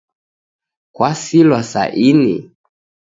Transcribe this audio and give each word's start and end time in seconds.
Kwasilwa 0.95 1.61
sa 1.71 1.83
ini 2.09 2.35